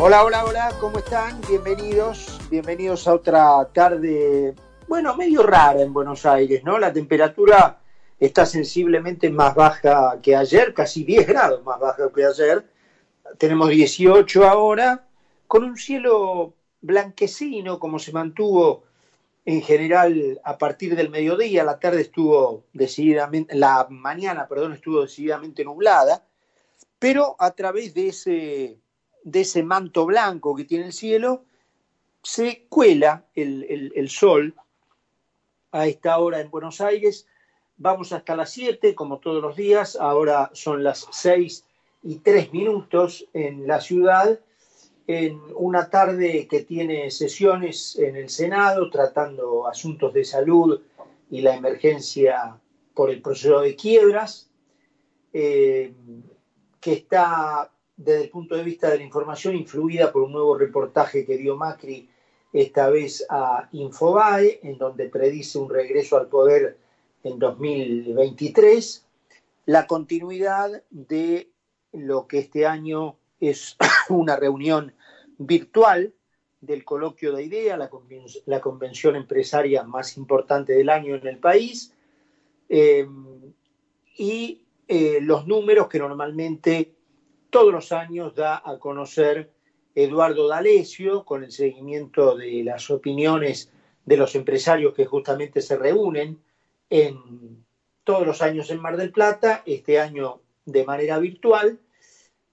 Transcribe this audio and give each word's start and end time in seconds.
Hola, 0.00 0.24
hola, 0.24 0.44
hola, 0.44 0.72
¿cómo 0.78 0.98
están? 0.98 1.40
Bienvenidos, 1.48 2.38
bienvenidos 2.48 3.08
a 3.08 3.14
otra 3.14 3.68
tarde, 3.74 4.54
bueno, 4.86 5.16
medio 5.16 5.42
rara 5.42 5.82
en 5.82 5.92
Buenos 5.92 6.24
Aires, 6.24 6.62
¿no? 6.62 6.78
La 6.78 6.92
temperatura 6.92 7.80
está 8.20 8.46
sensiblemente 8.46 9.28
más 9.28 9.56
baja 9.56 10.20
que 10.22 10.36
ayer, 10.36 10.72
casi 10.72 11.02
10 11.02 11.26
grados 11.26 11.64
más 11.64 11.80
baja 11.80 12.12
que 12.14 12.24
ayer. 12.24 12.64
Tenemos 13.38 13.70
18 13.70 14.48
ahora, 14.48 15.08
con 15.48 15.64
un 15.64 15.76
cielo 15.76 16.54
blanquecino, 16.80 17.80
como 17.80 17.98
se 17.98 18.12
mantuvo 18.12 18.84
en 19.44 19.62
general 19.62 20.40
a 20.44 20.58
partir 20.58 20.94
del 20.94 21.10
mediodía. 21.10 21.64
La 21.64 21.80
tarde 21.80 22.02
estuvo 22.02 22.62
decididamente, 22.72 23.56
la 23.56 23.88
mañana, 23.90 24.46
perdón, 24.46 24.74
estuvo 24.74 25.02
decididamente 25.02 25.64
nublada, 25.64 26.24
pero 27.00 27.34
a 27.40 27.50
través 27.50 27.94
de 27.94 28.08
ese 28.08 28.78
de 29.30 29.40
ese 29.40 29.62
manto 29.62 30.06
blanco 30.06 30.54
que 30.54 30.64
tiene 30.64 30.86
el 30.86 30.92
cielo, 30.92 31.44
se 32.22 32.66
cuela 32.68 33.24
el, 33.34 34.08
sol 34.08 34.54
a 35.72 35.86
esta 35.86 36.18
hora 36.18 36.40
en 36.40 36.50
Buenos 36.50 36.80
Aires. 36.80 37.26
Vamos 37.76 38.12
hasta 38.12 38.36
las 38.36 38.50
7, 38.50 38.94
como 38.94 39.18
todos 39.18 39.42
los 39.42 39.56
días. 39.56 39.96
Ahora 39.96 40.50
son 40.52 40.82
las 40.82 41.06
6 41.10 41.64
y 42.02 42.16
3 42.16 42.52
minutos 42.52 43.26
en 43.32 43.66
la 43.66 43.80
ciudad, 43.80 44.40
en 45.06 45.40
una 45.54 45.88
tarde 45.88 46.46
que 46.48 46.62
tiene 46.64 47.10
sesiones 47.10 47.96
en 47.98 48.16
el 48.16 48.28
Senado 48.28 48.90
tratando 48.90 49.66
asuntos 49.66 50.12
de 50.12 50.24
salud 50.24 50.80
y 51.30 51.40
la 51.40 51.54
emergencia 51.54 52.58
por 52.94 53.10
el 53.10 53.22
proceso 53.22 53.60
de 53.60 53.76
quiebras, 53.76 54.50
eh, 55.32 55.92
que 56.80 56.92
está 56.92 57.70
desde 57.98 58.24
el 58.24 58.30
punto 58.30 58.56
de 58.56 58.62
vista 58.62 58.88
de 58.88 58.98
la 58.98 59.02
información 59.02 59.56
influida 59.56 60.12
por 60.12 60.22
un 60.22 60.32
nuevo 60.32 60.56
reportaje 60.56 61.26
que 61.26 61.36
dio 61.36 61.56
Macri 61.56 62.08
esta 62.52 62.88
vez 62.88 63.26
a 63.28 63.68
Infobae, 63.72 64.60
en 64.62 64.78
donde 64.78 65.08
predice 65.08 65.58
un 65.58 65.68
regreso 65.68 66.16
al 66.16 66.28
poder 66.28 66.78
en 67.24 67.38
2023, 67.38 69.04
la 69.66 69.86
continuidad 69.86 70.82
de 70.90 71.50
lo 71.92 72.26
que 72.28 72.38
este 72.38 72.66
año 72.66 73.16
es 73.40 73.76
una 74.08 74.36
reunión 74.36 74.94
virtual 75.36 76.14
del 76.60 76.84
coloquio 76.84 77.32
de 77.32 77.44
idea, 77.44 77.76
la, 77.76 78.60
convención 78.60 79.16
empresaria 79.16 79.82
más 79.82 80.16
importante 80.16 80.72
del 80.72 80.88
año 80.88 81.16
en 81.16 81.26
el 81.26 81.38
país, 81.38 81.92
eh, 82.68 83.06
y 84.16 84.62
eh, 84.86 85.18
los 85.20 85.46
números 85.46 85.88
que 85.88 85.98
normalmente 85.98 86.97
todos 87.50 87.72
los 87.72 87.92
años 87.92 88.34
da 88.34 88.62
a 88.64 88.78
conocer 88.78 89.50
Eduardo 89.94 90.48
D'Alessio 90.48 91.24
con 91.24 91.44
el 91.44 91.50
seguimiento 91.50 92.36
de 92.36 92.62
las 92.62 92.90
opiniones 92.90 93.72
de 94.04 94.16
los 94.16 94.34
empresarios 94.34 94.94
que 94.94 95.06
justamente 95.06 95.60
se 95.60 95.76
reúnen 95.76 96.40
en 96.90 97.64
todos 98.04 98.26
los 98.26 98.40
años 98.40 98.70
en 98.70 98.80
Mar 98.80 98.96
del 98.96 99.12
Plata, 99.12 99.62
este 99.66 99.98
año 99.98 100.40
de 100.64 100.84
manera 100.84 101.18
virtual, 101.18 101.78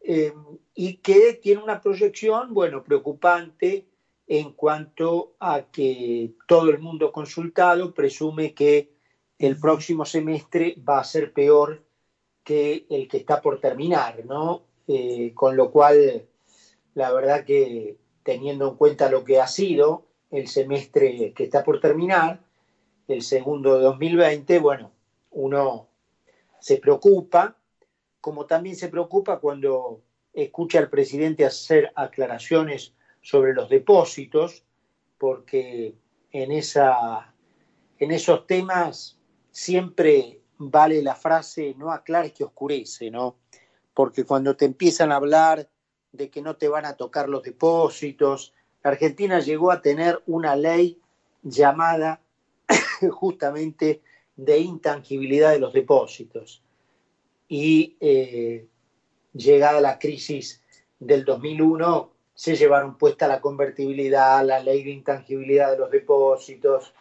eh, 0.02 0.34
y 0.74 0.98
que 0.98 1.34
tiene 1.34 1.64
una 1.64 1.82
proyección, 1.82 2.54
bueno, 2.54 2.84
preocupante 2.84 3.88
en 4.28 4.54
cuanto 4.54 5.36
a 5.40 5.64
que 5.72 6.34
todo 6.48 6.70
el 6.70 6.80
mundo 6.80 7.12
consultado 7.12 7.94
presume 7.94 8.54
que 8.54 8.92
el 9.38 9.60
próximo 9.60 10.06
semestre 10.06 10.76
va 10.88 11.00
a 11.00 11.04
ser 11.04 11.32
peor 11.32 11.86
que 12.44 12.86
el 12.90 13.08
que 13.08 13.18
está 13.18 13.42
por 13.42 13.60
terminar, 13.60 14.26
¿no? 14.26 14.64
Eh, 14.88 15.32
con 15.34 15.56
lo 15.56 15.72
cual, 15.72 16.28
la 16.94 17.12
verdad 17.12 17.44
que 17.44 17.98
teniendo 18.24 18.70
en 18.70 18.76
cuenta 18.76 19.10
lo 19.10 19.24
que 19.24 19.40
ha 19.40 19.48
sido 19.48 20.06
el 20.32 20.48
semestre 20.48 21.34
que 21.34 21.44
está 21.44 21.64
por 21.64 21.80
terminar, 21.80 22.42
el 23.08 23.22
segundo 23.22 23.78
de 23.78 23.84
2020, 23.84 24.60
bueno, 24.60 24.92
uno 25.32 25.88
se 26.60 26.78
preocupa, 26.78 27.58
como 28.20 28.46
también 28.46 28.76
se 28.76 28.90
preocupa 28.90 29.40
cuando 29.40 30.02
escucha 30.34 30.80
al 30.80 30.90
presidente 30.90 31.46
hacer 31.46 31.92
aclaraciones 31.96 32.94
sobre 33.22 33.54
los 33.54 33.70
depósitos, 33.70 34.64
porque 35.18 35.96
en, 36.32 36.52
esa, 36.52 37.34
en 38.00 38.12
esos 38.12 38.46
temas 38.48 39.20
siempre 39.52 40.42
vale 40.58 41.02
la 41.02 41.16
frase 41.16 41.76
no 41.78 41.92
aclares 41.92 42.34
que 42.34 42.44
oscurece, 42.44 43.12
¿no? 43.12 43.38
Porque 43.96 44.26
cuando 44.26 44.56
te 44.56 44.66
empiezan 44.66 45.12
a 45.12 45.16
hablar 45.16 45.70
de 46.12 46.30
que 46.30 46.42
no 46.42 46.58
te 46.58 46.68
van 46.68 46.86
a 46.86 46.94
tocar 46.94 47.30
los 47.30 47.42
depósitos, 47.42 48.54
Argentina 48.84 49.40
llegó 49.40 49.72
a 49.72 49.82
tener 49.82 50.22
una 50.28 50.56
ley 50.56 51.00
llamada 51.42 52.22
justamente 53.12 54.02
de 54.36 54.60
intangibilidad 54.60 55.52
de 55.52 55.60
los 55.60 55.74
depósitos. 55.74 56.62
Y 57.48 57.96
eh, 58.02 58.68
llegada 59.34 59.80
la 59.80 59.98
crisis 59.98 60.62
del 61.00 61.24
2001, 61.24 62.12
se 62.34 62.58
llevaron 62.58 62.98
puesta 62.98 63.28
la 63.28 63.40
convertibilidad, 63.40 64.46
la 64.46 64.60
ley 64.60 64.84
de 64.84 64.92
intangibilidad 64.92 65.72
de 65.72 65.78
los 65.78 65.90
depósitos, 65.90 66.94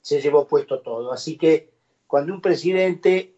se 0.00 0.22
llevó 0.22 0.48
puesto 0.48 0.80
todo. 0.80 1.12
Así 1.12 1.36
que 1.36 1.70
cuando 2.06 2.32
un 2.32 2.40
presidente 2.40 3.34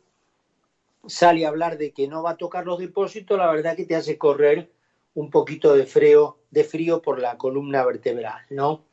sale 1.07 1.45
a 1.45 1.49
hablar 1.49 1.79
de 1.79 1.93
que 1.93 2.09
no 2.09 2.23
va 2.23 2.31
a 2.31 2.37
tocar 2.37 2.67
los 2.67 2.79
depósitos, 2.79 3.39
la 3.39 3.51
verdad 3.51 3.77
que 3.77 3.87
te 3.87 3.97
hace 3.97 4.19
correr 4.19 4.71
un 5.15 5.31
poquito 5.31 5.75
de 5.75 5.87
frío, 5.87 6.39
de 6.51 6.65
frío 6.65 7.03
por 7.03 7.21
la 7.21 7.37
columna 7.37 7.85
vertebral, 7.85 8.43
¿no? 8.51 8.85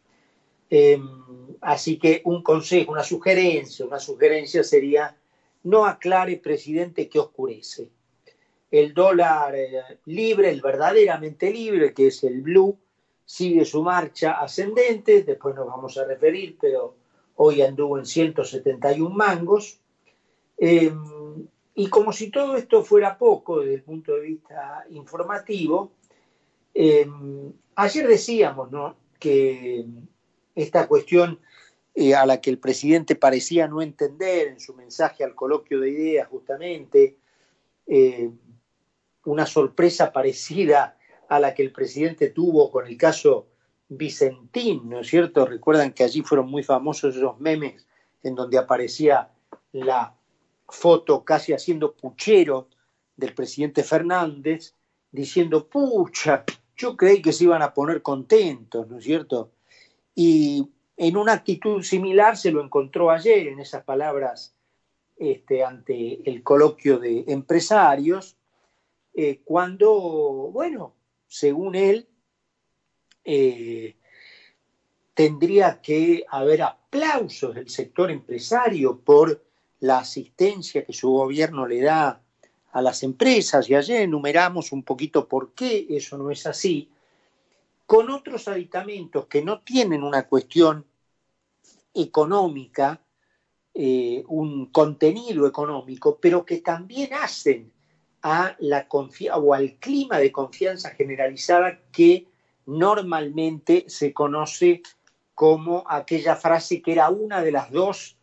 Em, 0.69 1.57
así 1.61 1.97
que 1.97 2.21
un 2.25 2.43
consejo, 2.43 2.91
una 2.91 3.03
sugerencia, 3.03 3.85
una 3.85 3.99
sugerencia 3.99 4.63
sería 4.63 5.15
no 5.63 5.85
aclare, 5.85 6.37
presidente, 6.37 7.09
que 7.09 7.19
oscurece. 7.19 7.89
El 8.69 8.93
dólar 8.93 9.55
eh, 9.55 9.99
libre, 10.05 10.49
el 10.49 10.61
verdaderamente 10.61 11.51
libre, 11.51 11.93
que 11.93 12.07
es 12.07 12.23
el 12.23 12.41
blue, 12.41 12.77
sigue 13.25 13.65
su 13.65 13.83
marcha 13.83 14.39
ascendente, 14.39 15.23
después 15.23 15.55
nos 15.55 15.67
vamos 15.67 15.97
a 15.97 16.05
referir, 16.05 16.57
pero 16.59 16.95
hoy 17.35 17.61
anduvo 17.61 17.97
en 17.97 18.05
171 18.05 19.09
mangos. 19.15 19.79
Em, 20.57 20.97
y 21.79 21.89
como 21.89 22.11
si 22.11 22.31
todo 22.31 22.57
esto 22.57 22.83
fuera 22.83 23.19
poco 23.19 23.59
desde 23.59 23.75
el 23.75 23.83
punto 23.83 24.15
de 24.15 24.21
vista 24.21 24.83
informativo, 24.89 25.91
em, 26.73 27.53
ayer 27.75 28.07
decíamos 28.07 28.69
que 29.19 29.85
esta 30.55 30.87
cuestión 30.87 31.39
eh, 31.93 32.15
a 32.15 32.25
la 32.25 32.41
que 32.41 32.49
el 32.49 32.57
presidente 32.57 33.13
parecía 33.13 33.67
no 33.67 33.83
entender 33.83 34.47
en 34.47 34.59
su 34.59 34.73
mensaje 34.73 35.23
al 35.23 35.35
coloquio 35.35 35.79
de 35.79 35.91
ideas 35.91 36.27
justamente, 36.27 37.17
eh, 37.85 38.31
una 39.25 39.45
sorpresa 39.45 40.11
parecida 40.11 40.97
a 41.29 41.39
la 41.39 41.53
que 41.53 41.61
el 41.61 41.71
presidente 41.71 42.31
tuvo 42.31 42.71
con 42.71 42.87
el 42.87 42.97
caso 42.97 43.49
Vicentín, 43.87 44.89
¿no 44.89 45.01
es 45.01 45.07
cierto? 45.07 45.45
Recuerdan 45.45 45.93
que 45.93 46.03
allí 46.03 46.23
fueron 46.23 46.49
muy 46.49 46.63
famosos 46.63 47.15
esos 47.15 47.39
memes 47.39 47.85
en 48.23 48.33
donde 48.33 48.57
aparecía 48.57 49.29
la 49.73 50.17
foto 50.67 51.23
casi 51.23 51.53
haciendo 51.53 51.93
puchero 51.93 52.69
del 53.15 53.33
presidente 53.33 53.83
Fernández, 53.83 54.75
diciendo, 55.11 55.67
pucha, 55.67 56.43
yo 56.75 56.95
creí 56.95 57.21
que 57.21 57.33
se 57.33 57.45
iban 57.45 57.61
a 57.61 57.73
poner 57.73 58.01
contentos, 58.01 58.87
¿no 58.87 58.99
es 58.99 59.03
cierto? 59.03 59.51
Y 60.13 60.69
en 60.95 61.17
una 61.17 61.33
actitud 61.33 61.81
similar 61.81 62.37
se 62.37 62.51
lo 62.51 62.63
encontró 62.63 63.09
ayer 63.09 63.47
en 63.47 63.59
esas 63.59 63.83
palabras 63.83 64.55
este, 65.17 65.63
ante 65.63 66.29
el 66.29 66.43
coloquio 66.43 66.99
de 66.99 67.25
empresarios, 67.27 68.37
eh, 69.15 69.41
cuando, 69.43 69.91
bueno, 70.53 70.93
según 71.27 71.73
él, 71.75 72.07
eh, 73.23 73.95
tendría 75.15 75.81
que 75.81 76.23
haber 76.29 76.61
aplausos 76.61 77.55
del 77.55 77.69
sector 77.69 78.11
empresario 78.11 78.99
por 78.99 79.43
la 79.79 79.99
asistencia 79.99 80.85
que 80.85 80.93
su 80.93 81.09
gobierno 81.09 81.67
le 81.67 81.81
da 81.81 82.21
a 82.71 82.81
las 82.81 83.03
empresas, 83.03 83.69
y 83.69 83.75
ayer 83.75 84.01
enumeramos 84.01 84.71
un 84.71 84.83
poquito 84.83 85.27
por 85.27 85.53
qué 85.53 85.87
eso 85.89 86.17
no 86.17 86.31
es 86.31 86.45
así, 86.45 86.89
con 87.85 88.11
otros 88.11 88.47
aditamentos 88.47 89.27
que 89.27 89.41
no 89.41 89.61
tienen 89.61 90.03
una 90.03 90.27
cuestión 90.27 90.85
económica, 91.93 93.01
eh, 93.73 94.23
un 94.27 94.67
contenido 94.67 95.47
económico, 95.47 96.17
pero 96.19 96.45
que 96.45 96.57
también 96.57 97.13
hacen 97.13 97.71
a 98.21 98.55
la 98.59 98.87
o 98.89 99.53
al 99.53 99.75
clima 99.75 100.17
de 100.17 100.31
confianza 100.31 100.89
generalizada 100.89 101.79
que 101.91 102.27
normalmente 102.65 103.85
se 103.87 104.13
conoce 104.13 104.81
como 105.33 105.85
aquella 105.87 106.35
frase 106.35 106.81
que 106.81 106.91
era 106.91 107.09
una 107.09 107.41
de 107.41 107.51
las 107.51 107.71
dos 107.71 108.16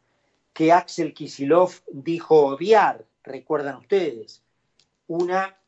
que 0.54 0.72
Axel 0.72 1.12
Kisilov 1.12 1.72
dijo 1.92 2.46
odiar, 2.46 3.04
recuerdan 3.24 3.76
ustedes. 3.78 4.42
Una 5.08 5.58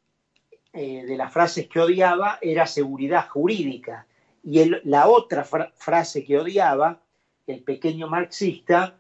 eh, 0.73 1.05
de 1.05 1.17
las 1.17 1.33
frases 1.33 1.69
que 1.69 1.81
odiaba 1.81 2.39
era 2.41 2.67
seguridad 2.67 3.29
jurídica. 3.29 4.07
Y 4.45 4.65
la 4.85 5.09
otra 5.09 5.45
frase 5.45 6.25
que 6.25 6.39
odiaba, 6.39 7.03
el 7.49 7.65
pequeño 7.65 8.07
marxista, 8.07 8.97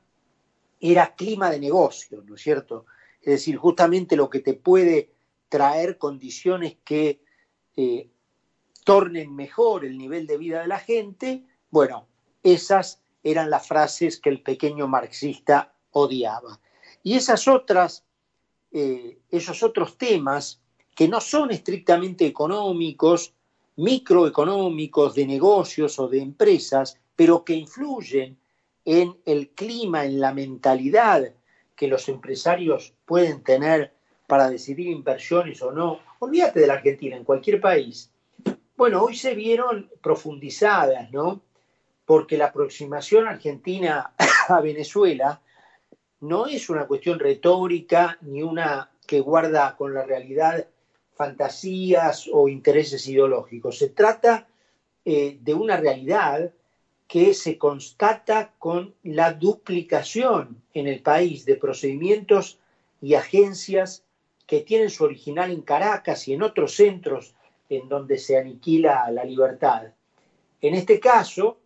era 0.80 1.14
clima 1.14 1.50
de 1.50 1.60
negocio, 1.60 2.22
¿no 2.26 2.34
es 2.34 2.42
cierto? 2.42 2.86
Es 3.20 3.34
decir, 3.34 3.56
justamente 3.56 4.16
lo 4.16 4.28
que 4.28 4.40
te 4.40 4.54
puede 4.54 5.10
traer 5.48 5.98
condiciones 5.98 6.76
que 6.84 7.20
eh, 7.76 8.08
tornen 8.84 9.34
mejor 9.36 9.84
el 9.84 9.96
nivel 9.96 10.26
de 10.26 10.36
vida 10.36 10.62
de 10.62 10.66
la 10.66 10.80
gente, 10.80 11.44
bueno, 11.70 12.08
esas 12.42 13.00
eran 13.22 13.50
las 13.50 13.68
frases 13.68 14.18
que 14.18 14.30
el 14.30 14.42
pequeño 14.42 14.88
marxista 14.88 15.75
odiaba. 15.98 16.60
Y 17.02 17.14
esas 17.14 17.48
otras, 17.48 18.04
eh, 18.70 19.18
esos 19.30 19.62
otros 19.62 19.96
temas 19.96 20.60
que 20.94 21.08
no 21.08 21.20
son 21.20 21.50
estrictamente 21.50 22.26
económicos, 22.26 23.34
microeconómicos, 23.76 25.14
de 25.14 25.26
negocios 25.26 25.98
o 25.98 26.08
de 26.08 26.20
empresas, 26.20 26.98
pero 27.14 27.44
que 27.44 27.54
influyen 27.54 28.38
en 28.84 29.16
el 29.24 29.50
clima, 29.50 30.04
en 30.04 30.20
la 30.20 30.32
mentalidad 30.34 31.32
que 31.74 31.88
los 31.88 32.08
empresarios 32.08 32.94
pueden 33.04 33.42
tener 33.42 33.94
para 34.26 34.50
decidir 34.50 34.88
inversiones 34.88 35.62
o 35.62 35.72
no. 35.72 36.00
Olvídate 36.18 36.60
de 36.60 36.66
la 36.66 36.74
Argentina, 36.74 37.16
en 37.16 37.24
cualquier 37.24 37.60
país. 37.60 38.10
Bueno, 38.76 39.02
hoy 39.02 39.16
se 39.16 39.34
vieron 39.34 39.90
profundizadas, 40.02 41.10
¿no? 41.10 41.40
Porque 42.04 42.36
la 42.36 42.46
aproximación 42.46 43.26
argentina 43.26 44.14
a 44.48 44.60
Venezuela 44.60 45.40
no 46.20 46.46
es 46.46 46.70
una 46.70 46.86
cuestión 46.86 47.18
retórica 47.18 48.18
ni 48.22 48.42
una 48.42 48.90
que 49.06 49.20
guarda 49.20 49.76
con 49.76 49.94
la 49.94 50.04
realidad 50.04 50.66
fantasías 51.14 52.28
o 52.32 52.48
intereses 52.48 53.06
ideológicos. 53.08 53.78
Se 53.78 53.88
trata 53.88 54.48
eh, 55.04 55.38
de 55.40 55.54
una 55.54 55.76
realidad 55.76 56.52
que 57.06 57.34
se 57.34 57.56
constata 57.56 58.52
con 58.58 58.94
la 59.04 59.32
duplicación 59.32 60.62
en 60.74 60.88
el 60.88 61.02
país 61.02 61.44
de 61.44 61.56
procedimientos 61.56 62.58
y 63.00 63.14
agencias 63.14 64.02
que 64.46 64.60
tienen 64.60 64.90
su 64.90 65.04
original 65.04 65.50
en 65.50 65.62
Caracas 65.62 66.26
y 66.28 66.34
en 66.34 66.42
otros 66.42 66.74
centros 66.74 67.34
en 67.68 67.88
donde 67.88 68.18
se 68.18 68.38
aniquila 68.38 69.10
la 69.10 69.24
libertad. 69.24 69.92
En 70.60 70.74
este 70.74 70.98
caso, 71.00 71.58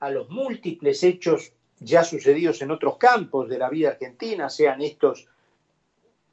a 0.00 0.10
los 0.10 0.28
múltiples 0.28 1.02
hechos 1.02 1.52
ya 1.80 2.04
sucedidos 2.04 2.62
en 2.62 2.70
otros 2.70 2.96
campos 2.96 3.48
de 3.48 3.58
la 3.58 3.68
vida 3.68 3.90
argentina, 3.90 4.48
sean 4.48 4.80
estos 4.80 5.28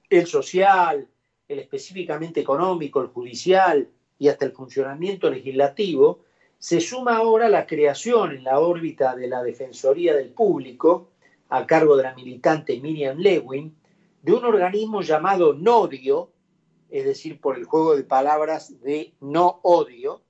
el 0.09 0.27
social, 0.27 1.07
el 1.47 1.59
específicamente 1.59 2.39
económico, 2.39 3.01
el 3.01 3.07
judicial 3.07 3.89
y 4.19 4.27
hasta 4.27 4.45
el 4.45 4.51
funcionamiento 4.51 5.29
legislativo, 5.29 6.21
se 6.59 6.79
suma 6.79 7.17
ahora 7.17 7.49
la 7.49 7.65
creación 7.65 8.31
en 8.31 8.43
la 8.43 8.59
órbita 8.59 9.15
de 9.15 9.27
la 9.27 9.43
Defensoría 9.43 10.15
del 10.15 10.29
Público, 10.29 11.09
a 11.49 11.67
cargo 11.67 11.97
de 11.97 12.03
la 12.03 12.15
militante 12.15 12.79
Miriam 12.79 13.17
Lewin, 13.17 13.75
de 14.21 14.33
un 14.33 14.45
organismo 14.45 15.01
llamado 15.01 15.53
NODIO, 15.53 16.31
es 16.89 17.05
decir, 17.05 17.41
por 17.41 17.57
el 17.57 17.65
juego 17.65 17.95
de 17.95 18.03
palabras 18.03 18.79
de 18.81 19.13
no 19.19 19.59
odio, 19.63 20.21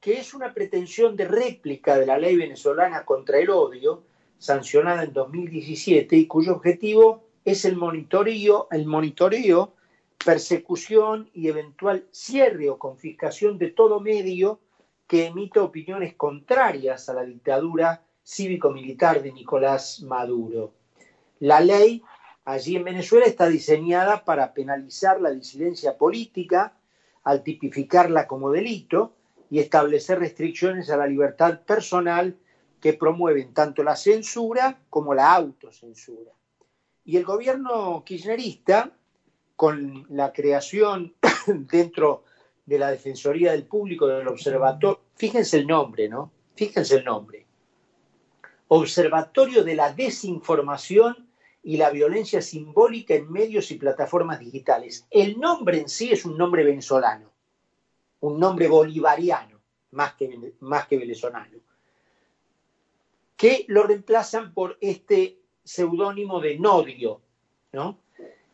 que 0.00 0.18
es 0.18 0.34
una 0.34 0.54
pretensión 0.54 1.14
de 1.16 1.26
réplica 1.26 1.98
de 1.98 2.06
la 2.06 2.18
ley 2.18 2.36
venezolana 2.36 3.04
contra 3.04 3.38
el 3.38 3.50
odio, 3.50 4.04
sancionada 4.38 5.02
en 5.02 5.12
2017 5.12 6.16
y 6.16 6.26
cuyo 6.26 6.54
objetivo 6.54 7.24
es 7.44 7.64
el 7.64 7.76
monitoreo, 7.76 8.68
el 8.70 8.86
monitoreo, 8.86 9.74
persecución 10.24 11.30
y 11.32 11.48
eventual 11.48 12.06
cierre 12.10 12.68
o 12.68 12.78
confiscación 12.78 13.58
de 13.58 13.68
todo 13.68 14.00
medio 14.00 14.60
que 15.06 15.26
emite 15.26 15.58
opiniones 15.58 16.14
contrarias 16.14 17.08
a 17.08 17.14
la 17.14 17.24
dictadura 17.24 18.02
cívico-militar 18.22 19.22
de 19.22 19.32
Nicolás 19.32 20.02
Maduro. 20.02 20.72
La 21.40 21.60
ley 21.60 22.02
allí 22.44 22.76
en 22.76 22.84
Venezuela 22.84 23.26
está 23.26 23.48
diseñada 23.48 24.24
para 24.24 24.52
penalizar 24.52 25.20
la 25.20 25.30
disidencia 25.30 25.96
política 25.96 26.74
al 27.24 27.42
tipificarla 27.42 28.26
como 28.26 28.50
delito 28.50 29.14
y 29.50 29.60
establecer 29.60 30.18
restricciones 30.18 30.90
a 30.90 30.96
la 30.96 31.06
libertad 31.06 31.60
personal 31.60 32.36
que 32.80 32.92
promueven 32.94 33.52
tanto 33.52 33.82
la 33.82 33.96
censura 33.96 34.80
como 34.90 35.14
la 35.14 35.34
autocensura. 35.34 36.32
Y 37.04 37.16
el 37.16 37.24
gobierno 37.24 38.04
kirchnerista, 38.04 38.92
con 39.56 40.06
la 40.10 40.32
creación 40.32 41.14
dentro 41.46 42.24
de 42.64 42.78
la 42.78 42.90
Defensoría 42.90 43.52
del 43.52 43.66
Público, 43.66 44.06
del 44.06 44.28
Observatorio, 44.28 45.00
fíjense 45.14 45.58
el 45.58 45.66
nombre, 45.66 46.08
¿no? 46.08 46.30
Fíjense 46.54 46.96
el 46.96 47.04
nombre. 47.04 47.46
Observatorio 48.68 49.64
de 49.64 49.74
la 49.74 49.92
Desinformación 49.92 51.28
y 51.62 51.76
la 51.76 51.90
Violencia 51.90 52.42
Simbólica 52.42 53.14
en 53.14 53.32
Medios 53.32 53.70
y 53.70 53.78
Plataformas 53.78 54.38
Digitales. 54.38 55.06
El 55.10 55.38
nombre 55.38 55.80
en 55.80 55.88
sí 55.88 56.12
es 56.12 56.24
un 56.24 56.36
nombre 56.36 56.62
venezolano, 56.62 57.32
un 58.20 58.38
nombre 58.38 58.68
bolivariano, 58.68 59.60
más 59.92 60.14
que, 60.14 60.54
más 60.60 60.86
que 60.86 60.98
venezolano, 60.98 61.58
que 63.38 63.64
lo 63.68 63.84
reemplazan 63.84 64.52
por 64.52 64.76
este 64.80 65.38
seudónimo 65.62 66.40
de 66.40 66.58
Nodio, 66.58 67.22
¿no? 67.72 68.00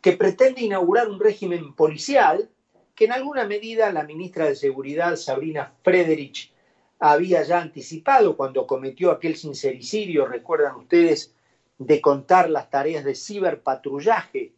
que 0.03 0.13
pretende 0.13 0.61
inaugurar 0.61 1.09
un 1.09 1.19
régimen 1.19 1.75
policial 1.75 2.51
que 2.95 3.07
en 3.07 3.13
alguna 3.13 3.47
medida 3.47 3.91
la 3.91 4.05
ministra 4.05 4.45
de 4.47 4.55
Seguridad, 4.55 5.17
Sabrina 5.17 5.73
Frederich, 5.83 6.53
había 6.99 7.43
ya 7.43 7.63
anticipado 7.63 8.37
cuando 8.37 8.67
cometió 8.67 9.11
aquel 9.11 9.37
sincericidio, 9.37 10.27
recuerdan 10.27 10.77
ustedes, 10.77 11.35
de 11.79 12.01
contar 12.03 12.51
las 12.51 12.69
tareas 12.69 13.05
de 13.05 13.15
ciberpatrullaje 13.15 14.53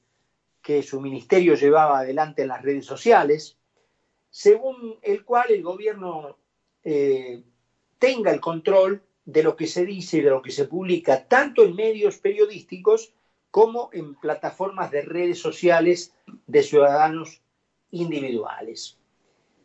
que 0.61 0.83
su 0.83 1.01
ministerio 1.01 1.55
llevaba 1.55 2.01
adelante 2.01 2.43
en 2.43 2.49
las 2.49 2.63
redes 2.63 2.85
sociales, 2.85 3.57
según 4.29 4.99
el 5.03 5.25
cual 5.25 5.47
el 5.51 5.63
gobierno 5.63 6.37
eh, 6.83 7.43
tenga 8.01 8.33
el 8.33 8.41
control 8.41 9.06
de 9.27 9.43
lo 9.43 9.57
que 9.57 9.67
se 9.67 9.85
dice 9.85 10.19
y 10.19 10.21
de 10.23 10.31
lo 10.31 10.41
que 10.41 10.53
se 10.53 10.65
publica, 10.65 11.25
tanto 11.27 11.65
en 11.65 11.75
medios 11.75 12.17
periodísticos 12.19 13.13
como 13.51 13.91
en 13.93 14.15
plataformas 14.15 14.91
de 14.91 15.03
redes 15.03 15.41
sociales 15.41 16.15
de 16.47 16.63
ciudadanos 16.63 17.43
individuales. 17.91 18.99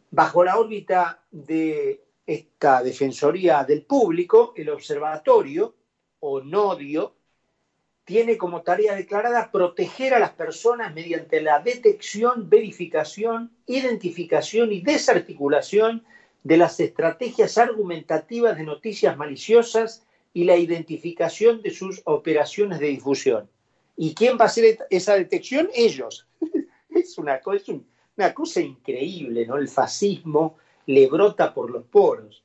Bajo 0.10 0.44
la 0.44 0.58
órbita 0.58 1.24
de 1.32 2.04
esta 2.26 2.82
Defensoría 2.84 3.64
del 3.64 3.84
Público, 3.84 4.54
el 4.56 4.70
observatorio 4.70 5.76
o 6.20 6.42
NODIO 6.42 7.16
tiene 8.04 8.38
como 8.38 8.62
tarea 8.62 8.96
declarada 8.96 9.52
proteger 9.52 10.14
a 10.16 10.20
las 10.20 10.32
personas 10.32 10.94
mediante 10.94 11.40
la 11.40 11.60
detección, 11.60 12.50
verificación, 12.50 13.52
identificación 13.68 14.72
y 14.72 14.82
desarticulación 14.82 16.04
de 16.44 16.58
las 16.58 16.80
estrategias 16.80 17.58
argumentativas 17.58 18.58
de 18.58 18.64
noticias 18.64 19.18
maliciosas 19.18 20.06
y 20.34 20.46
la 20.46 20.58
identificación 20.58 21.62
de 21.62 21.72
sus 21.72 22.02
operaciones 22.06 22.80
de 22.80 22.88
difusión. 22.88 23.50
¿Y 23.98 24.14
quién 24.16 24.38
va 24.38 24.46
a 24.46 24.48
hacer 24.48 24.80
esa 24.90 25.16
detección? 25.16 25.70
Ellos. 25.74 26.28
Es 26.90 27.18
una, 27.18 27.40
cosa, 27.40 27.72
una 28.18 28.34
cosa 28.34 28.60
increíble, 28.60 29.48
¿no? 29.48 29.56
El 29.56 29.70
fascismo 29.70 30.58
le 30.88 31.08
brota 31.08 31.54
por 31.54 31.72
los 31.72 31.86
poros. 31.86 32.44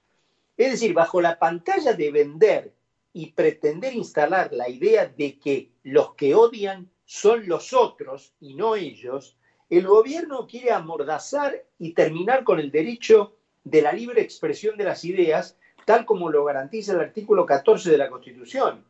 Es 0.56 0.70
decir, 0.70 0.94
bajo 0.94 1.20
la 1.20 1.38
pantalla 1.38 1.92
de 1.94 2.10
vender 2.12 2.72
y 3.12 3.32
pretender 3.32 3.94
instalar 3.94 4.52
la 4.52 4.68
idea 4.68 5.06
de 5.06 5.38
que 5.38 5.72
los 5.82 6.14
que 6.14 6.34
odian 6.34 6.88
son 7.04 7.48
los 7.48 7.72
otros 7.72 8.34
y 8.40 8.54
no 8.54 8.76
ellos, 8.76 9.36
el 9.68 9.86
gobierno 9.86 10.46
quiere 10.46 10.70
amordazar 10.70 11.64
y 11.78 11.92
terminar 11.92 12.44
con 12.44 12.60
el 12.60 12.70
derecho 12.70 13.36
de 13.66 13.82
la 13.82 13.92
libre 13.92 14.23
expresión 14.23 14.76
de 14.76 14.85
las 14.85 15.04
ideas, 15.04 15.58
tal 15.85 16.06
como 16.06 16.30
lo 16.30 16.44
garantiza 16.44 16.92
el 16.92 17.00
artículo 17.00 17.44
14 17.44 17.90
de 17.90 17.99
la 17.99 18.08
Constitución. 18.08 18.85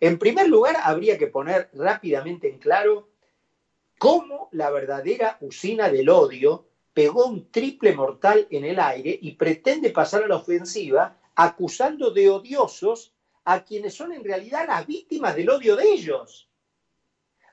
En 0.00 0.18
primer 0.18 0.48
lugar, 0.48 0.76
habría 0.82 1.16
que 1.16 1.28
poner 1.28 1.70
rápidamente 1.72 2.50
en 2.50 2.58
claro 2.58 3.08
cómo 3.98 4.50
la 4.52 4.68
verdadera 4.68 5.38
usina 5.40 5.88
del 5.88 6.10
odio 6.10 6.66
pegó 6.92 7.24
un 7.24 7.50
triple 7.50 7.94
mortal 7.94 8.46
en 8.50 8.66
el 8.66 8.78
aire 8.80 9.18
y 9.18 9.32
pretende 9.32 9.88
pasar 9.90 10.24
a 10.24 10.28
la 10.28 10.36
ofensiva 10.36 11.16
acusando 11.34 12.10
de 12.10 12.28
odiosos 12.28 13.14
a 13.44 13.64
quienes 13.64 13.94
son 13.94 14.12
en 14.12 14.22
realidad 14.22 14.66
las 14.68 14.86
víctimas 14.86 15.34
del 15.34 15.48
odio 15.48 15.74
de 15.74 15.90
ellos. 15.90 16.50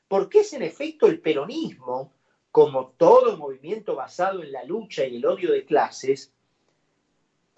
Porque 0.09 0.41
es 0.41 0.51
en 0.51 0.63
efecto 0.63 1.07
el 1.07 1.21
peronismo, 1.21 2.11
como 2.51 2.89
todo 2.97 3.37
movimiento 3.37 3.95
basado 3.95 4.43
en 4.43 4.51
la 4.51 4.65
lucha 4.65 5.05
y 5.05 5.15
el 5.15 5.25
odio 5.25 5.53
de 5.53 5.63
clases, 5.63 6.33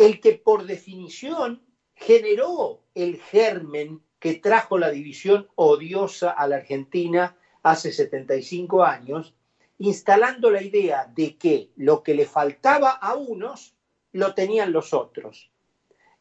el 0.01 0.19
que 0.19 0.33
por 0.33 0.65
definición 0.65 1.61
generó 1.93 2.81
el 2.95 3.17
germen 3.17 4.01
que 4.19 4.35
trajo 4.35 4.77
la 4.77 4.89
división 4.89 5.47
odiosa 5.55 6.31
a 6.31 6.47
la 6.47 6.57
Argentina 6.57 7.37
hace 7.61 7.91
75 7.91 8.83
años 8.83 9.35
instalando 9.77 10.49
la 10.51 10.61
idea 10.61 11.11
de 11.15 11.37
que 11.37 11.69
lo 11.75 12.03
que 12.03 12.13
le 12.13 12.25
faltaba 12.25 12.91
a 12.91 13.15
unos 13.15 13.75
lo 14.11 14.33
tenían 14.33 14.71
los 14.71 14.93
otros. 14.93 15.49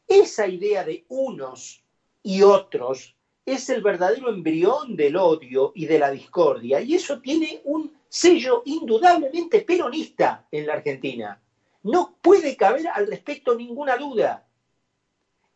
Esa 0.07 0.47
idea 0.47 0.83
de 0.83 1.05
unos 1.09 1.83
y 2.23 2.41
otros 2.41 3.15
es 3.45 3.69
el 3.69 3.81
verdadero 3.81 4.29
embrión 4.29 4.95
del 4.95 5.15
odio 5.15 5.71
y 5.75 5.85
de 5.85 5.99
la 5.99 6.11
discordia, 6.11 6.81
y 6.81 6.95
eso 6.95 7.19
tiene 7.19 7.61
un 7.65 7.91
sello 8.09 8.61
indudablemente 8.65 9.61
peronista 9.61 10.47
en 10.51 10.67
la 10.67 10.73
Argentina. 10.73 11.41
No 11.83 12.15
puede 12.21 12.55
caber 12.55 12.87
al 12.87 13.07
respecto 13.07 13.55
ninguna 13.55 13.97
duda. 13.97 14.47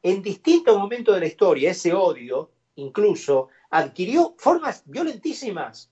En 0.01 0.21
distintos 0.21 0.77
momentos 0.77 1.15
de 1.15 1.21
la 1.21 1.27
historia, 1.27 1.71
ese 1.71 1.93
odio 1.93 2.51
incluso 2.75 3.49
adquirió 3.69 4.35
formas 4.37 4.83
violentísimas, 4.85 5.91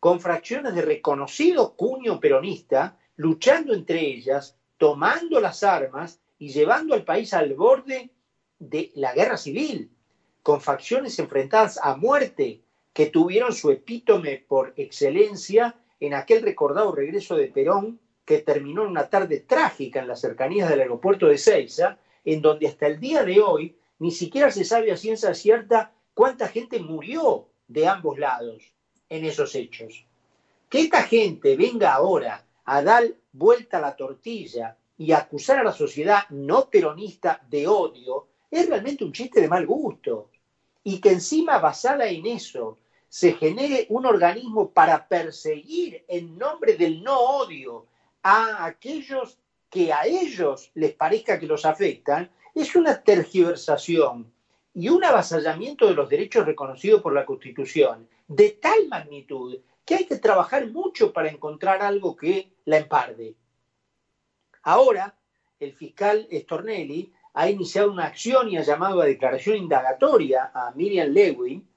con 0.00 0.20
fracciones 0.20 0.74
de 0.74 0.82
reconocido 0.82 1.74
cuño 1.76 2.20
peronista, 2.20 2.98
luchando 3.16 3.72
entre 3.72 4.00
ellas, 4.00 4.56
tomando 4.76 5.40
las 5.40 5.62
armas 5.62 6.20
y 6.38 6.48
llevando 6.48 6.94
al 6.94 7.04
país 7.04 7.32
al 7.32 7.54
borde 7.54 8.10
de 8.58 8.90
la 8.94 9.14
guerra 9.14 9.36
civil, 9.36 9.90
con 10.42 10.60
facciones 10.60 11.18
enfrentadas 11.18 11.78
a 11.82 11.96
muerte 11.96 12.62
que 12.92 13.06
tuvieron 13.06 13.52
su 13.52 13.70
epítome 13.70 14.44
por 14.46 14.74
excelencia 14.76 15.74
en 16.00 16.14
aquel 16.14 16.42
recordado 16.42 16.94
regreso 16.94 17.36
de 17.36 17.48
Perón 17.48 17.98
que 18.24 18.38
terminó 18.38 18.82
en 18.82 18.90
una 18.90 19.08
tarde 19.08 19.40
trágica 19.40 20.00
en 20.00 20.08
las 20.08 20.20
cercanías 20.20 20.68
del 20.68 20.80
aeropuerto 20.80 21.26
de 21.26 21.38
Ceiza, 21.38 21.98
en 22.24 22.40
donde 22.40 22.66
hasta 22.68 22.86
el 22.86 22.98
día 22.98 23.22
de 23.24 23.40
hoy 23.40 23.76
ni 23.98 24.10
siquiera 24.10 24.50
se 24.50 24.64
sabe 24.64 24.92
a 24.92 24.96
ciencia 24.96 25.34
cierta 25.34 25.92
cuánta 26.14 26.48
gente 26.48 26.78
murió 26.78 27.48
de 27.68 27.86
ambos 27.86 28.18
lados 28.18 28.62
en 29.08 29.24
esos 29.24 29.54
hechos. 29.54 30.06
Que 30.68 30.80
esta 30.80 31.02
gente 31.02 31.56
venga 31.56 31.92
ahora 31.92 32.44
a 32.64 32.82
dar 32.82 33.04
vuelta 33.32 33.78
a 33.78 33.80
la 33.80 33.96
tortilla 33.96 34.76
y 34.96 35.12
acusar 35.12 35.58
a 35.58 35.64
la 35.64 35.72
sociedad 35.72 36.22
no 36.30 36.70
peronista 36.70 37.44
de 37.50 37.66
odio 37.66 38.28
es 38.50 38.68
realmente 38.68 39.04
un 39.04 39.12
chiste 39.12 39.40
de 39.40 39.48
mal 39.48 39.66
gusto. 39.66 40.30
Y 40.82 41.00
que 41.00 41.10
encima 41.10 41.58
basada 41.58 42.06
en 42.06 42.26
eso 42.26 42.78
se 43.08 43.32
genere 43.32 43.86
un 43.90 44.06
organismo 44.06 44.70
para 44.70 45.06
perseguir 45.06 46.04
en 46.08 46.36
nombre 46.38 46.76
del 46.76 47.02
no 47.02 47.18
odio 47.18 47.86
a 48.24 48.64
aquellos 48.64 49.38
que 49.68 49.92
a 49.92 50.06
ellos 50.06 50.72
les 50.74 50.94
parezca 50.94 51.38
que 51.38 51.46
los 51.46 51.66
afectan, 51.66 52.30
es 52.54 52.74
una 52.74 53.02
tergiversación 53.02 54.32
y 54.72 54.88
un 54.88 55.04
avasallamiento 55.04 55.86
de 55.86 55.94
los 55.94 56.08
derechos 56.08 56.46
reconocidos 56.46 57.02
por 57.02 57.12
la 57.12 57.26
Constitución 57.26 58.08
de 58.26 58.50
tal 58.50 58.88
magnitud 58.88 59.58
que 59.84 59.96
hay 59.96 60.06
que 60.06 60.16
trabajar 60.16 60.66
mucho 60.70 61.12
para 61.12 61.28
encontrar 61.28 61.82
algo 61.82 62.16
que 62.16 62.50
la 62.64 62.78
emparde. 62.78 63.34
Ahora, 64.62 65.14
el 65.60 65.74
fiscal 65.74 66.26
Stornelli 66.32 67.12
ha 67.34 67.50
iniciado 67.50 67.92
una 67.92 68.06
acción 68.06 68.48
y 68.48 68.56
ha 68.56 68.62
llamado 68.62 69.02
a 69.02 69.06
declaración 69.06 69.58
indagatoria 69.58 70.50
a 70.54 70.70
Miriam 70.70 71.10
Lewin 71.10 71.68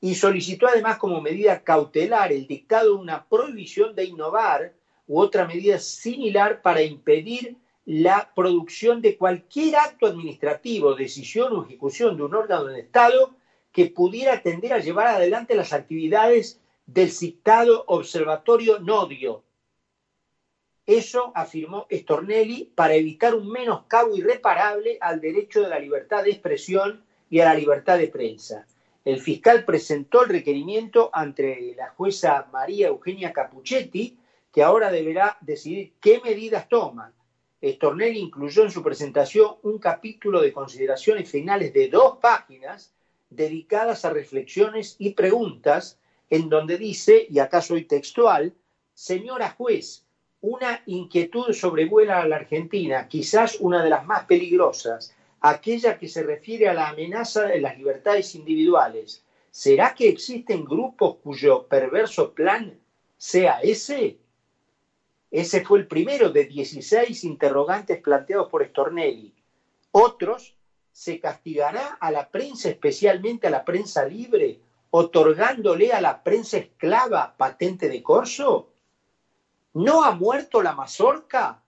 y 0.00 0.14
solicitó 0.14 0.68
además 0.68 0.96
como 0.96 1.20
medida 1.20 1.62
cautelar 1.62 2.32
el 2.32 2.46
dictado 2.46 2.94
de 2.94 3.02
una 3.02 3.28
prohibición 3.28 3.94
de 3.94 4.04
innovar 4.04 4.72
u 5.06 5.20
otra 5.20 5.46
medida 5.46 5.78
similar 5.78 6.62
para 6.62 6.82
impedir 6.82 7.56
la 7.84 8.32
producción 8.34 9.02
de 9.02 9.16
cualquier 9.16 9.76
acto 9.76 10.06
administrativo, 10.06 10.94
decisión 10.94 11.56
o 11.56 11.64
ejecución 11.64 12.16
de 12.16 12.22
un 12.22 12.34
órgano 12.34 12.64
del 12.64 12.80
Estado 12.80 13.34
que 13.72 13.86
pudiera 13.86 14.42
tender 14.42 14.72
a 14.72 14.78
llevar 14.78 15.08
adelante 15.08 15.54
las 15.54 15.72
actividades 15.72 16.60
del 16.86 17.10
citado 17.10 17.84
Observatorio 17.86 18.78
Nodio. 18.78 19.42
Eso 20.86 21.32
afirmó 21.34 21.86
Stornelli 21.90 22.70
para 22.74 22.94
evitar 22.94 23.34
un 23.34 23.48
menoscabo 23.48 24.16
irreparable 24.16 24.98
al 25.00 25.20
derecho 25.20 25.62
de 25.62 25.68
la 25.68 25.78
libertad 25.78 26.24
de 26.24 26.30
expresión 26.30 27.04
y 27.30 27.40
a 27.40 27.46
la 27.46 27.54
libertad 27.54 27.98
de 27.98 28.08
prensa. 28.08 28.66
El 29.04 29.20
fiscal 29.20 29.64
presentó 29.64 30.22
el 30.22 30.28
requerimiento 30.28 31.10
ante 31.12 31.74
la 31.76 31.90
jueza 31.90 32.46
María 32.52 32.88
Eugenia 32.88 33.32
Capuchetti, 33.32 34.16
que 34.52 34.62
ahora 34.62 34.90
deberá 34.92 35.38
decidir 35.40 35.94
qué 36.00 36.20
medidas 36.22 36.68
toma 36.68 37.12
Stornelli 37.62 38.18
incluyó 38.18 38.64
en 38.64 38.72
su 38.72 38.82
presentación 38.82 39.54
un 39.62 39.78
capítulo 39.78 40.40
de 40.40 40.52
consideraciones 40.52 41.30
finales 41.30 41.72
de 41.72 41.88
dos 41.88 42.18
páginas 42.20 42.92
dedicadas 43.30 44.04
a 44.04 44.10
reflexiones 44.10 44.96
y 44.98 45.10
preguntas, 45.10 45.98
en 46.28 46.48
donde 46.48 46.76
dice, 46.76 47.26
y 47.30 47.38
acá 47.38 47.62
soy 47.62 47.84
textual, 47.84 48.52
Señora 48.94 49.50
juez, 49.50 50.04
una 50.40 50.82
inquietud 50.86 51.52
sobrevuela 51.52 52.20
a 52.20 52.26
la 52.26 52.36
Argentina, 52.36 53.08
quizás 53.08 53.56
una 53.60 53.82
de 53.82 53.90
las 53.90 54.04
más 54.06 54.26
peligrosas, 54.26 55.14
aquella 55.40 55.98
que 55.98 56.08
se 56.08 56.24
refiere 56.24 56.68
a 56.68 56.74
la 56.74 56.88
amenaza 56.88 57.46
de 57.46 57.60
las 57.60 57.78
libertades 57.78 58.34
individuales. 58.34 59.24
¿Será 59.50 59.94
que 59.94 60.08
existen 60.08 60.64
grupos 60.64 61.16
cuyo 61.22 61.66
perverso 61.68 62.34
plan 62.34 62.78
sea 63.16 63.60
ese? 63.62 64.18
Ese 65.32 65.64
fue 65.64 65.78
el 65.78 65.86
primero 65.86 66.28
de 66.28 66.44
16 66.44 67.24
interrogantes 67.24 67.98
planteados 68.02 68.50
por 68.50 68.68
Stornelli. 68.68 69.34
Otros, 69.90 70.54
¿se 70.92 71.18
castigará 71.18 71.96
a 71.98 72.10
la 72.10 72.28
prensa, 72.28 72.68
especialmente 72.68 73.46
a 73.46 73.50
la 73.50 73.64
prensa 73.64 74.04
libre, 74.04 74.60
otorgándole 74.90 75.90
a 75.90 76.02
la 76.02 76.22
prensa 76.22 76.58
esclava 76.58 77.34
patente 77.34 77.88
de 77.88 78.02
corso? 78.02 78.74
¿No 79.72 80.04
ha 80.04 80.10
muerto 80.10 80.60
la 80.60 80.74
mazorca? 80.74 81.62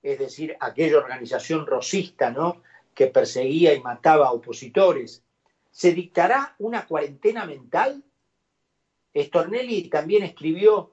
Es 0.00 0.20
decir, 0.20 0.56
aquella 0.60 0.98
organización 0.98 1.66
rosista, 1.66 2.30
¿no? 2.30 2.62
Que 2.94 3.08
perseguía 3.08 3.74
y 3.74 3.80
mataba 3.80 4.28
a 4.28 4.32
opositores. 4.32 5.24
¿Se 5.72 5.92
dictará 5.92 6.54
una 6.60 6.86
cuarentena 6.86 7.44
mental? 7.44 8.04
Stornelli 9.16 9.88
también 9.88 10.22
escribió 10.22 10.92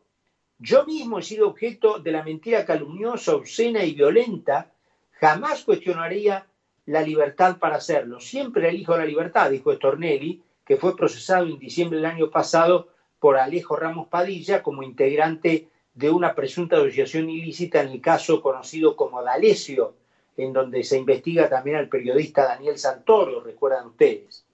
yo 0.60 0.86
mismo 0.86 1.20
he 1.20 1.24
sido 1.24 1.48
objeto 1.48 2.00
de 2.00 2.12
la 2.12 2.22
mentira 2.22 2.66
calumniosa, 2.66 3.34
obscena 3.34 3.86
y 3.86 3.94
violenta. 3.94 4.70
Jamás 5.13 5.63
cuestionaría 5.63 6.46
la 6.86 7.01
libertad 7.01 7.58
para 7.60 7.78
hacerlo. 7.78 8.20
Siempre 8.20 8.68
elijo 8.68 8.98
la 8.98 9.06
libertad, 9.06 9.50
dijo 9.51 9.74
Stornelli, 9.74 10.42
que 10.66 10.75
fue 10.75 10.98
procesado 10.98 11.46
en 11.46 11.58
diciembre 11.60 11.98
del 11.98 12.06
año 12.06 12.30
pasado 12.30 12.89
por 13.20 13.38
Alejo 13.38 13.78
Ramos 13.78 14.08
Padilla 14.08 14.62
como 14.62 14.84
integrante 14.84 15.70
de 15.94 16.10
una 16.10 16.36
presunta 16.36 16.75
asociación 16.75 17.30
ilícita 17.30 17.82
en 17.82 17.89
el 17.89 18.01
caso 18.01 18.42
conocido 18.42 18.98
como 18.98 19.24
D'Alessio, 19.24 19.96
en 20.36 20.51
donde 20.51 20.84
se 20.84 20.98
investiga 20.98 21.50
también 21.50 21.78
al 21.78 21.89
periodista 21.89 22.44
Daniel 22.44 22.78
Santoro, 22.78 23.42
recuerdan 23.42 23.88
ustedes. 23.88 24.46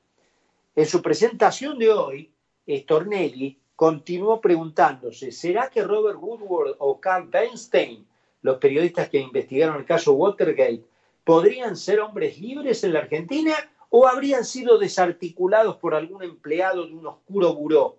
En 0.75 0.85
su 0.85 1.01
presentación 1.01 1.79
de 1.79 1.91
hoy, 1.91 2.31
Stornelli 2.67 3.57
continuó 3.75 4.39
preguntándose, 4.39 5.31
¿será 5.31 5.69
que 5.69 5.83
Robert 5.83 6.17
Woodward 6.19 6.75
o 6.79 6.99
Carl 6.99 7.27
Bernstein, 7.27 8.07
los 8.41 8.57
periodistas 8.57 9.09
que 9.09 9.19
investigaron 9.19 9.77
el 9.77 9.85
caso 9.85 10.13
Watergate, 10.13 10.83
podrían 11.23 11.75
ser 11.75 11.99
hombres 11.99 12.39
libres 12.39 12.83
en 12.83 12.93
la 12.93 12.99
Argentina 12.99 13.55
o 13.89 14.07
habrían 14.07 14.45
sido 14.45 14.77
desarticulados 14.77 15.77
por 15.77 15.95
algún 15.95 16.23
empleado 16.23 16.85
de 16.85 16.93
un 16.93 17.07
oscuro 17.07 17.53
buró? 17.53 17.97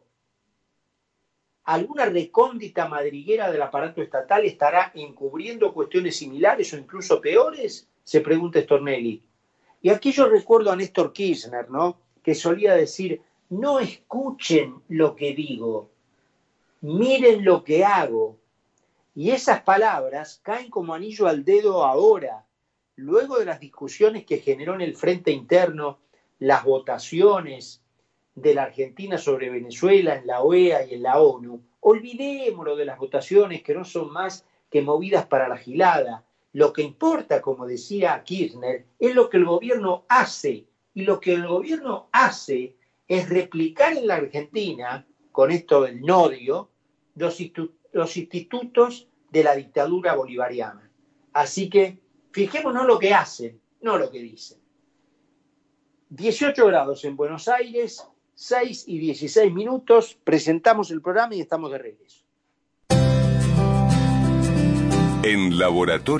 ¿Alguna 1.65 2.07
recóndita 2.07 2.87
madriguera 2.87 3.51
del 3.51 3.61
aparato 3.61 4.01
estatal 4.01 4.45
estará 4.45 4.93
encubriendo 4.95 5.75
cuestiones 5.75 6.17
similares 6.17 6.73
o 6.73 6.79
incluso 6.79 7.21
peores? 7.21 7.89
Se 8.05 8.21
pregunta 8.21 8.61
Stornelli. 8.61 9.21
Y 9.83 9.91
aquí 9.91 10.13
yo 10.13 10.29
recuerdo 10.29 10.71
a 10.71 10.77
Néstor 10.77 11.13
Kirchner, 11.13 11.69
¿no? 11.69 11.99
Que 12.23 12.37
solía 12.37 12.75
decir, 12.75 13.21
no 13.49 13.79
escuchen 13.79 14.83
lo 14.89 15.15
que 15.15 15.33
digo, 15.35 15.91
miren 16.81 17.45
lo 17.45 17.63
que 17.65 17.85
hago. 17.85 18.39
Y 19.15 19.31
esas 19.31 19.63
palabras 19.63 20.41
caen 20.43 20.71
como 20.71 20.95
anillo 20.95 21.27
al 21.27 21.45
dedo 21.45 21.85
ahora, 21.85 22.45
luego 22.97 23.39
de 23.39 23.47
las 23.47 23.61
discusiones 23.61 24.25
que 24.25 24.39
generó 24.39 24.75
en 24.75 24.83
el 24.83 24.97
frente 24.97 25.31
interno, 25.31 25.99
las 26.39 26.65
votaciones 26.65 27.83
de 28.35 28.55
la 28.55 28.65
Argentina 28.65 29.17
sobre 29.17 29.49
Venezuela 29.49 30.17
en 30.17 30.27
la 30.27 30.43
OEA 30.43 30.85
y 30.85 30.95
en 30.95 31.03
la 31.03 31.19
ONU. 31.19 31.63
Olvidémonos 31.81 32.77
de 32.77 32.85
las 32.85 32.99
votaciones 32.99 33.63
que 33.63 33.75
no 33.75 33.85
son 33.85 34.13
más 34.13 34.45
que 34.71 34.83
movidas 34.83 35.27
para 35.27 35.49
la 35.49 35.57
gilada. 35.57 36.25
Lo 36.53 36.73
que 36.73 36.83
importa, 36.83 37.41
como 37.41 37.67
decía 37.67 38.23
Kirchner, 38.23 38.85
es 38.99 39.15
lo 39.15 39.31
que 39.31 39.39
el 39.39 39.47
gobierno 39.47 40.05
hace. 40.09 40.67
Y 40.93 41.03
lo 41.03 41.21
que 41.21 41.35
el 41.35 41.47
gobierno 41.47 42.09
hace 42.13 42.75
es 43.09 43.29
replicar 43.29 43.97
en 43.97 44.07
la 44.07 44.17
Argentina, 44.17 45.07
con 45.33 45.51
esto 45.51 45.83
del 45.83 46.01
nodio, 46.01 46.71
los, 47.15 47.39
los 47.93 48.17
institutos 48.17 49.09
de 49.31 49.45
la 49.45 49.55
dictadura 49.55 50.15
bolivariana. 50.15 50.91
Así 51.33 51.69
que 51.69 51.99
fijémonos 52.33 52.87
lo 52.87 52.99
que 52.99 53.15
hacen, 53.15 53.61
no 53.83 53.99
lo 53.99 54.11
que 54.11 54.21
dicen. 54.21 54.59
18 56.11 56.67
grados 56.67 57.05
en 57.05 57.17
Buenos 57.17 57.49
Aires, 57.49 58.07
6 58.35 58.85
y 58.87 58.99
16 58.99 59.53
minutos, 59.53 60.19
presentamos 60.23 60.91
el 60.91 61.03
programa 61.03 61.35
y 61.35 61.41
estamos 61.41 61.71
de 61.73 61.79
regreso. 61.79 62.25
En 65.23 65.59
Laboratorio 65.59 66.17